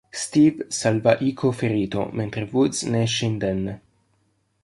[0.19, 3.79] Steve salva Hiko ferito, mentre Woods ne esce indenne.